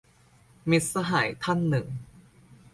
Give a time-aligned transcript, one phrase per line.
[0.69, 1.85] -มิตรสหายท่านหนึ่ง